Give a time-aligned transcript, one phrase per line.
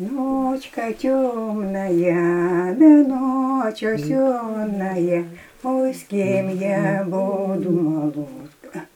[0.00, 5.26] Ночка темная, да ночь темная,
[5.62, 8.86] Ой, с кем я буду молодка.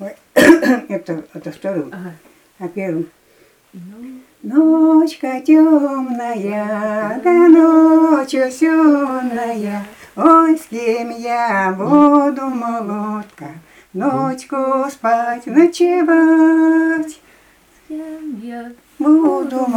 [0.00, 2.12] Ой, это, это вторую, Ага.
[2.58, 3.06] а первую.
[4.42, 9.84] Ночка темная, да ночь осенная,
[10.16, 13.50] Ой, с кем я буду молодка,
[13.92, 17.17] Ночку спать, ночевать.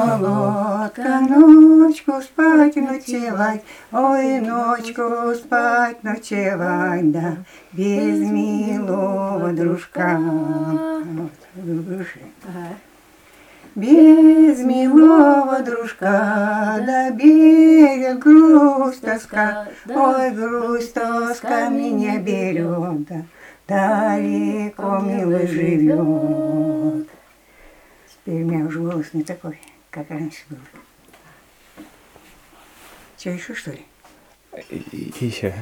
[0.02, 3.62] Молодка, ночку спать, ночевать,
[3.92, 7.38] Ой, ночку спать, ночевать, да,
[7.72, 10.20] без милого дружка.
[13.76, 23.08] Без милого дружка, да берет грусть тоска, Ой, грусть тоска меня берет,
[23.68, 27.08] да, далеко милый живет.
[28.10, 29.60] Теперь у меня уже голос не такой,
[29.92, 30.58] как раньше был.
[33.18, 33.86] Че, еще что ли?
[35.20, 35.54] Еще.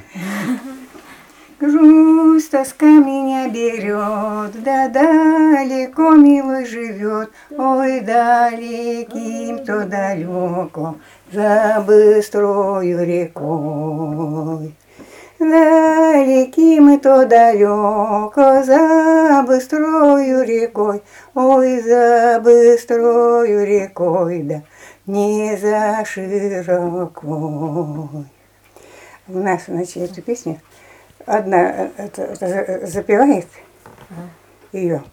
[1.59, 10.95] Грусть тоска меня берет, да далеко милый живет, ой, далеким то далеко,
[11.33, 14.73] за быстрою рекой.
[15.39, 21.01] Далеким то далеко, за быстрою рекой,
[21.33, 24.61] ой, за быстрою рекой, да
[25.05, 27.29] не за широкой.
[29.27, 30.59] У нас, значит, эту песню
[31.25, 33.47] одна э, это, это за- запевает
[34.71, 35.03] ее,